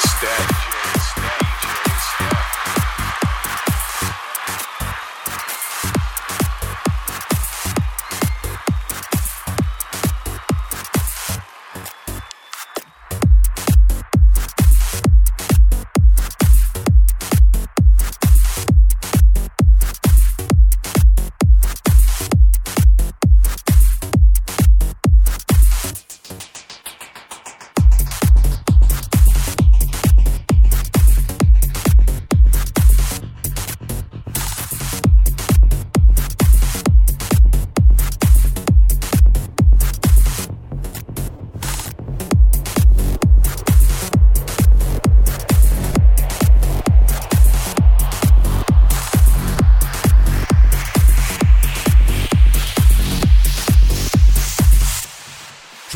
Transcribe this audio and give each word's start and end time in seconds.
It's. 0.00 0.57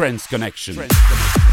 Steph. 0.02 0.08
Trance 0.08 0.26
Connection. 0.26 1.51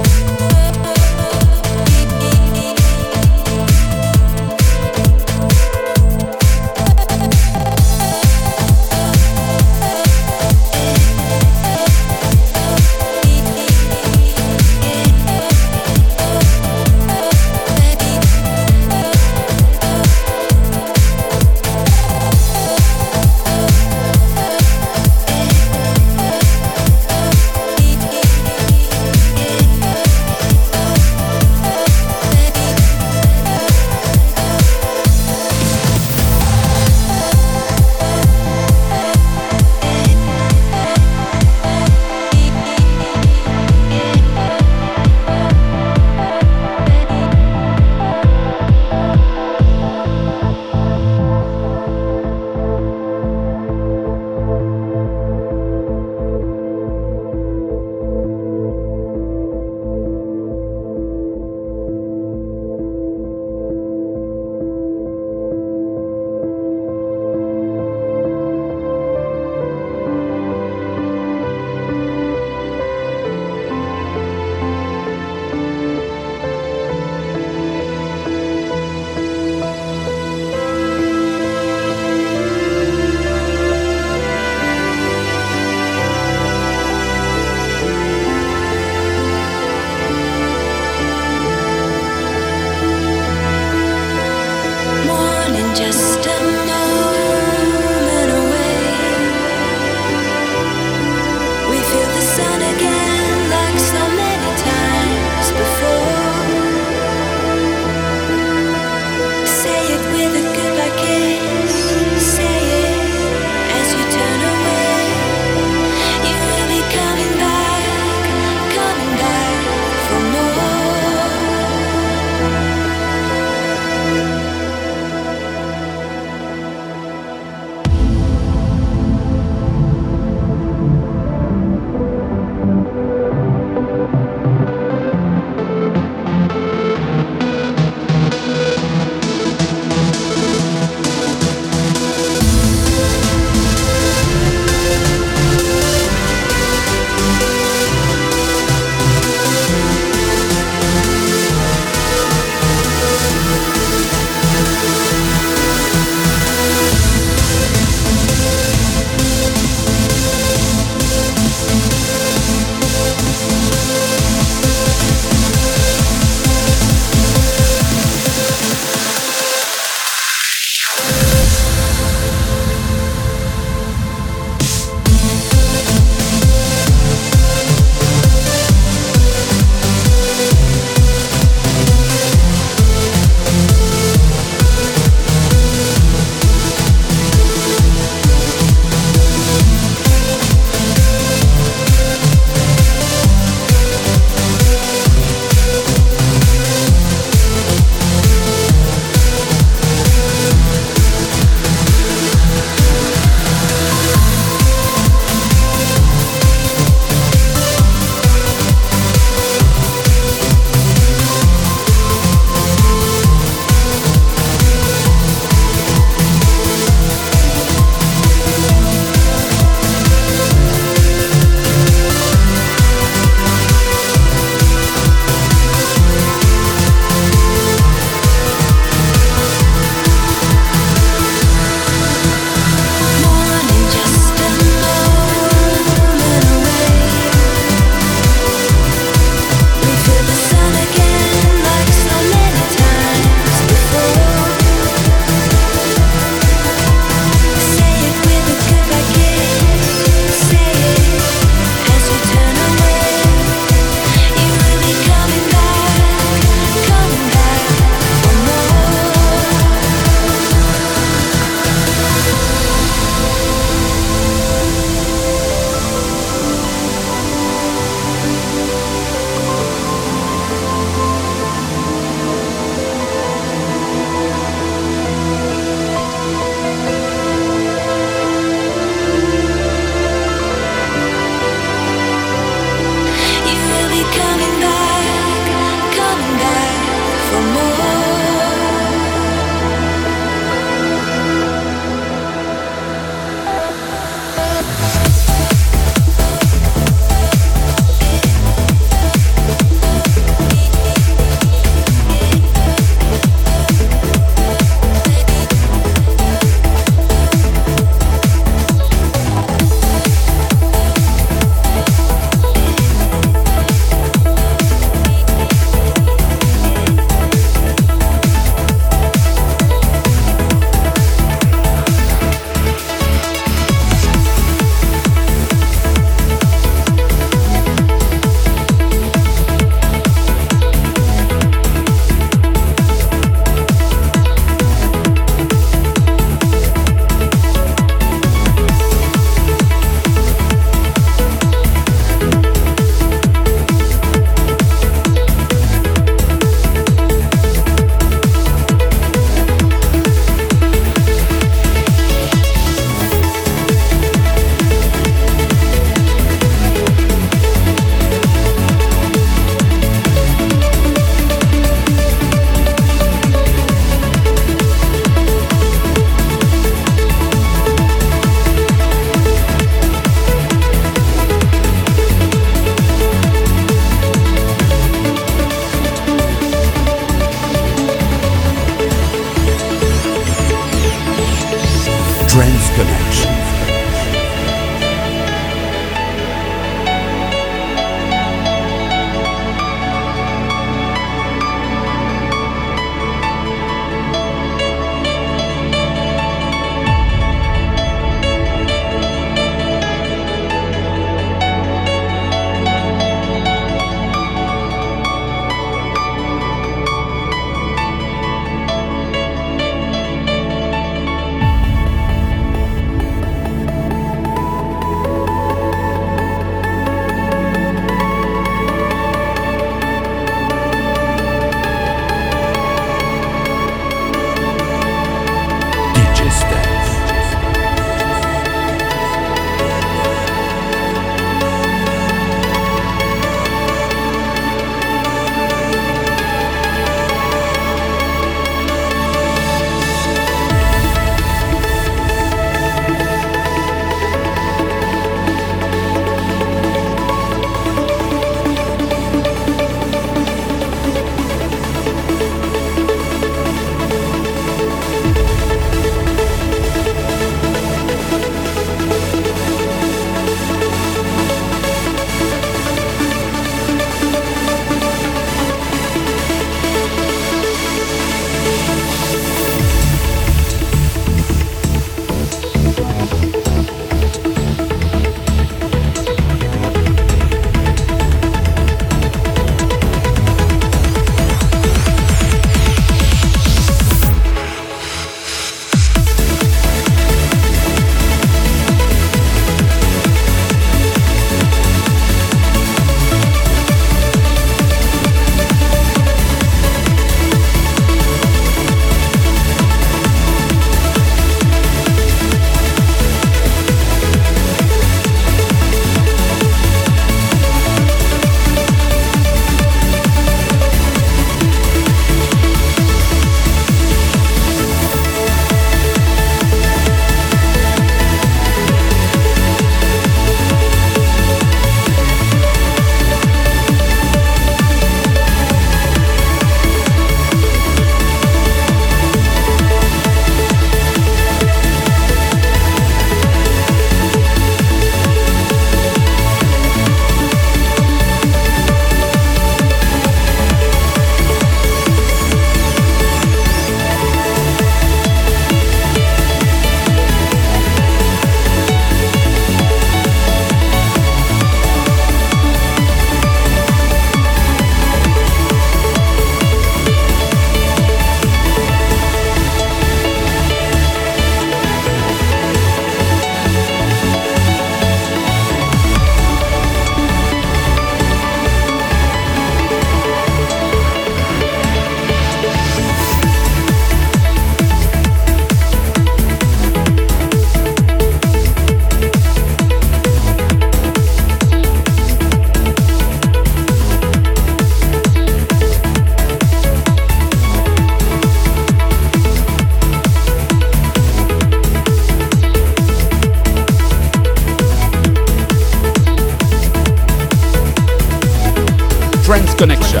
Connection 599.60 600.00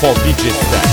for 0.00 0.12
DJ 0.24 0.50
Stan. 0.50 0.87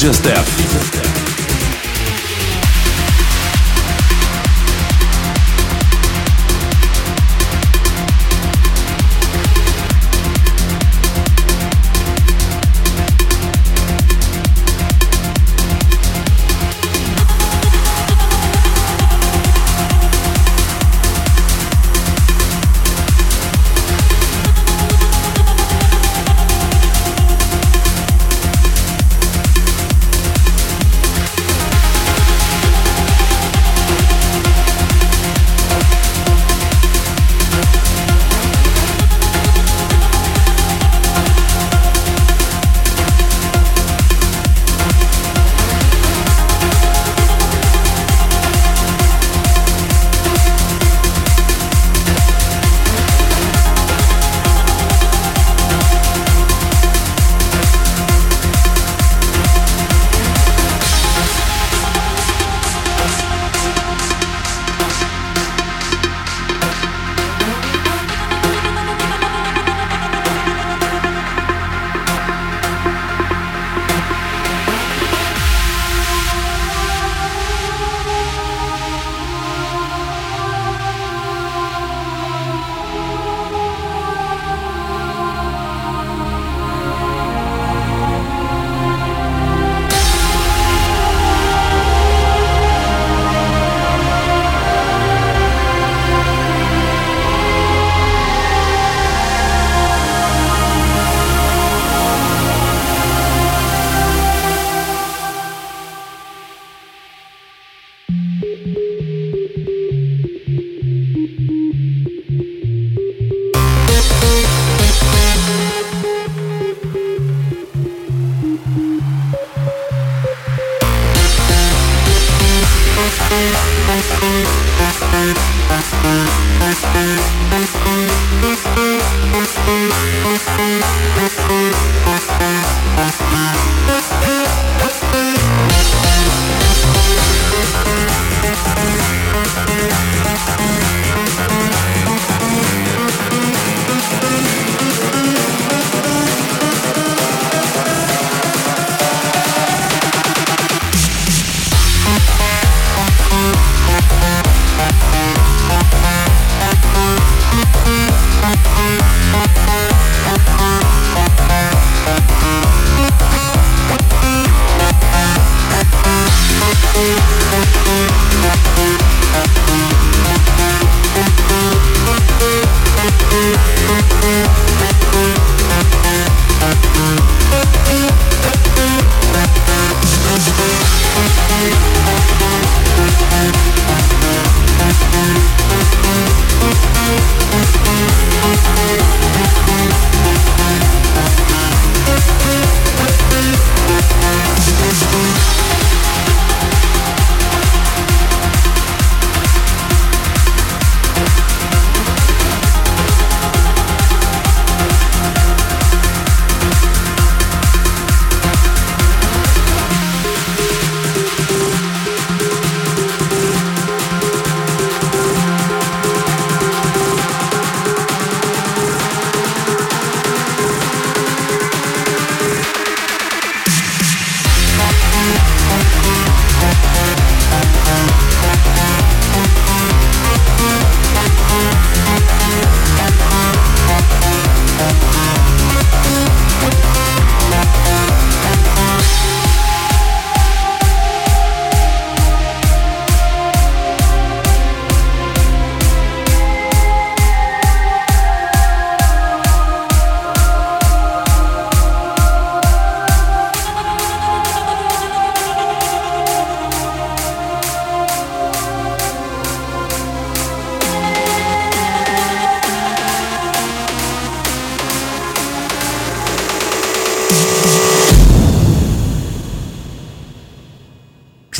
DJ 0.00 0.14
Steph. 0.14 0.59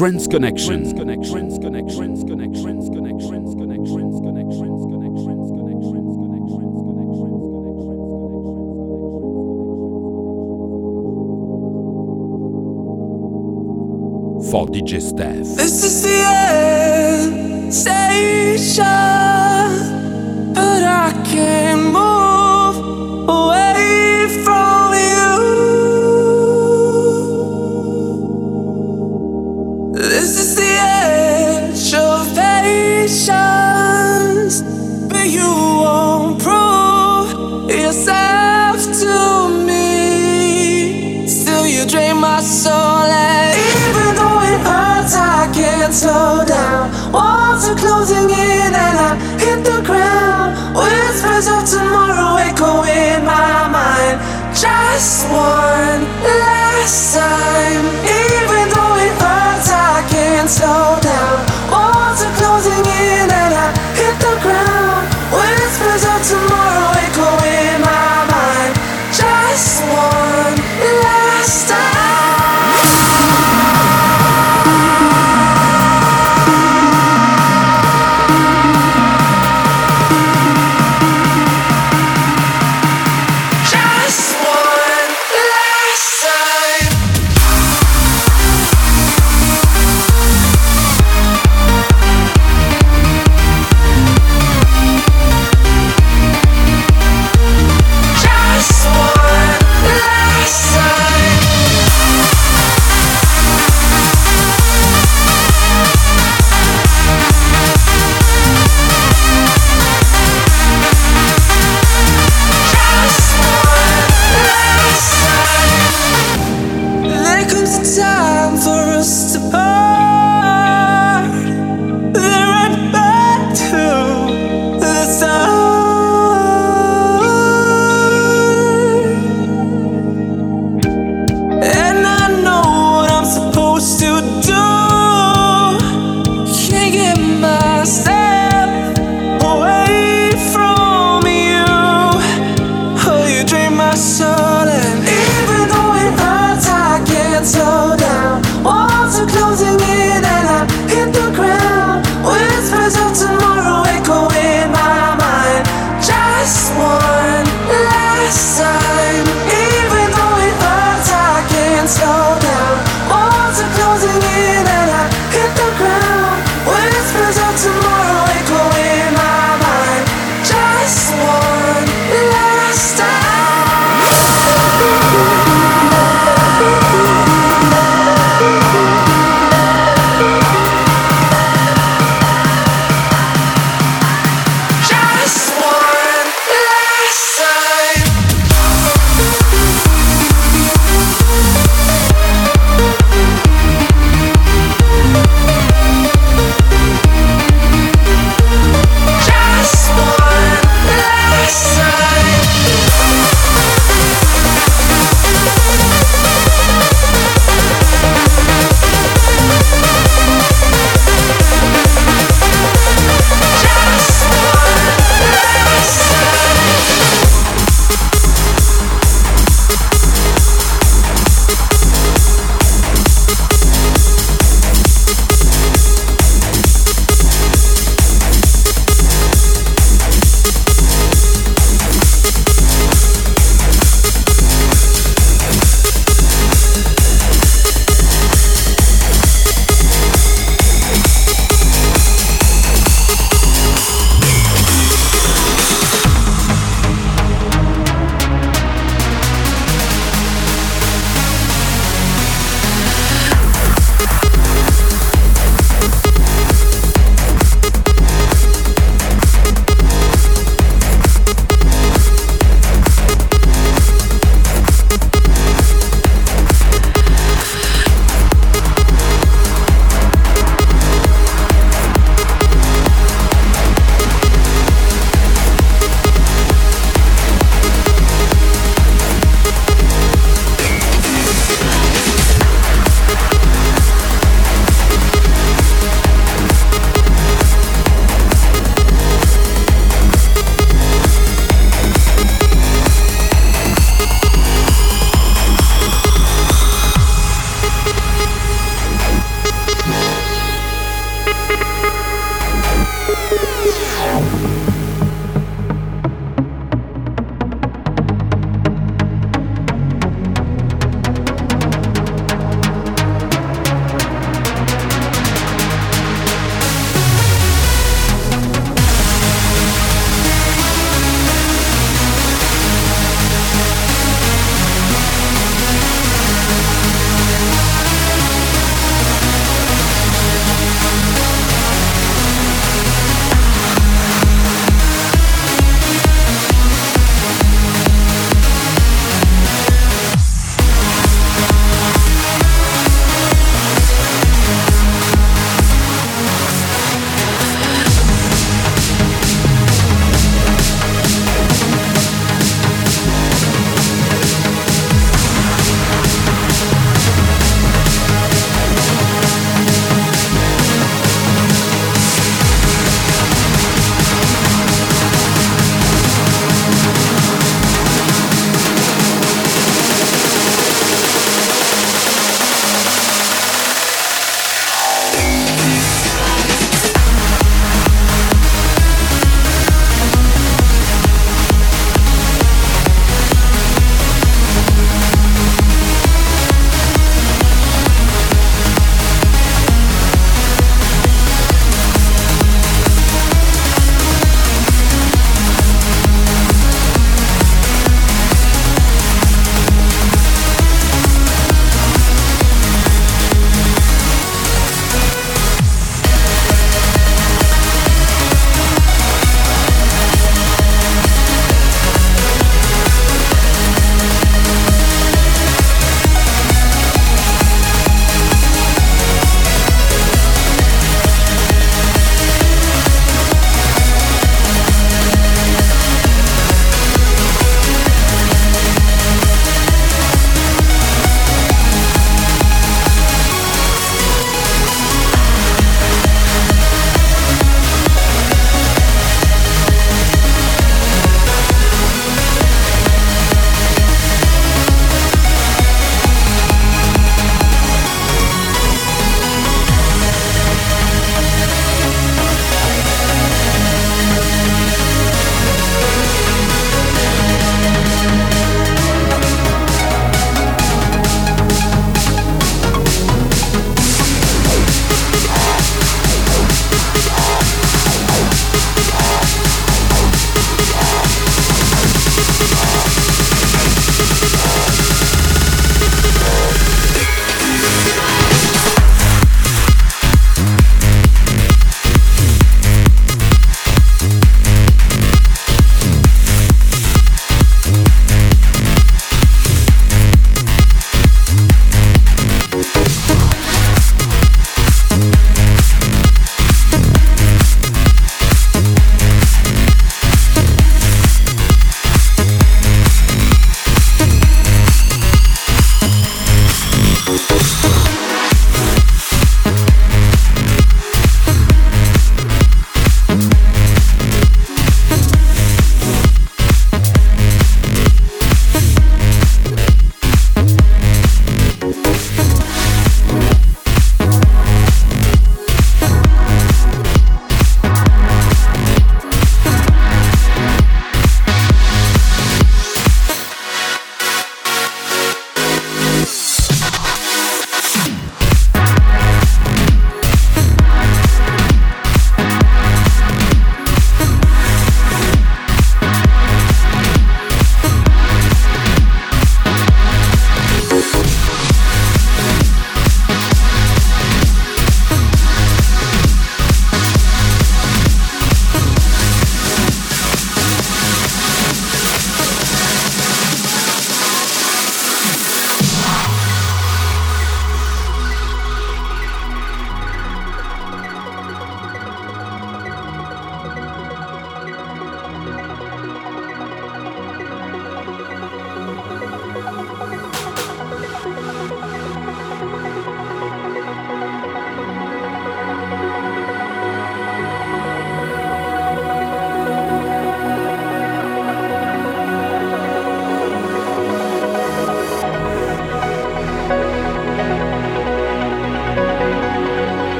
Trance 0.00 0.26
Connection. 0.28 0.82
For 14.50 14.66
DJ 14.68 15.02
Steph. 15.02 15.56
This 15.58 15.84
is 15.84 16.02
the 16.02 16.08
end 16.08 17.74
station, 17.74 19.09